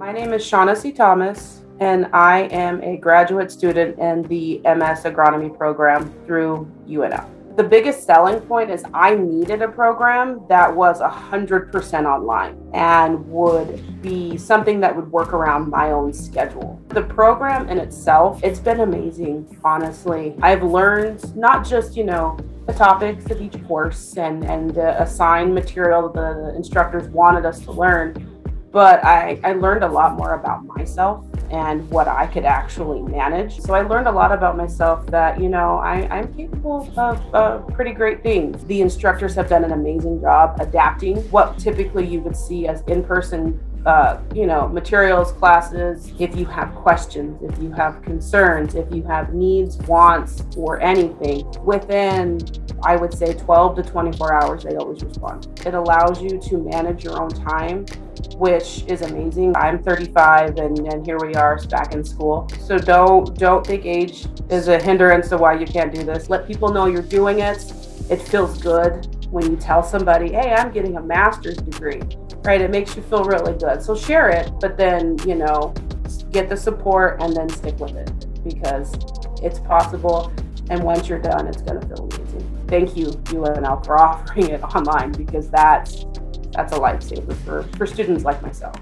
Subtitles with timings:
[0.00, 5.54] My name is Shaunicy Thomas, and I am a graduate student in the MS Agronomy
[5.54, 7.28] program through UNL.
[7.56, 14.00] The biggest selling point is I needed a program that was 100% online and would
[14.00, 16.80] be something that would work around my own schedule.
[16.88, 20.34] The program in itself, it's been amazing, honestly.
[20.40, 25.54] I've learned not just, you know, the topics of each course and, and the assigned
[25.54, 28.29] material that the instructors wanted us to learn,
[28.72, 33.60] but I, I learned a lot more about myself and what I could actually manage.
[33.60, 37.58] So I learned a lot about myself that, you know, I, I'm capable of uh,
[37.72, 38.64] pretty great things.
[38.64, 43.02] The instructors have done an amazing job adapting what typically you would see as in
[43.02, 48.92] person uh, you know, materials classes, if you have questions, if you have concerns, if
[48.94, 52.40] you have needs, wants, or anything, within,
[52.82, 55.48] I would say, 12 to 24 hours, they always respond.
[55.64, 57.86] It allows you to manage your own time
[58.36, 59.54] which is amazing.
[59.56, 62.48] I'm 35 and, and here we are back in school.
[62.60, 66.30] So don't don't think age is a hindrance to why you can't do this.
[66.30, 67.70] Let people know you're doing it.
[68.08, 72.02] It feels good when you tell somebody, hey, I'm getting a master's degree,
[72.44, 72.60] right?
[72.60, 73.82] It makes you feel really good.
[73.82, 75.72] So share it, but then, you know,
[76.32, 78.92] get the support and then stick with it because
[79.42, 80.32] it's possible.
[80.68, 82.66] And once you're done, it's going to feel amazing.
[82.68, 86.04] Thank you, UNL, for offering it online because that's
[86.52, 88.74] that's a lifesaver for, for students like myself.